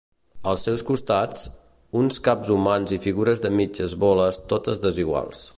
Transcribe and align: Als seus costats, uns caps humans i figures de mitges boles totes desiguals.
Als 0.51 0.63
seus 0.67 0.83
costats, 0.87 1.43
uns 2.01 2.19
caps 2.29 2.51
humans 2.57 2.97
i 2.99 3.01
figures 3.07 3.45
de 3.47 3.55
mitges 3.61 3.97
boles 4.07 4.45
totes 4.55 4.87
desiguals. 4.89 5.49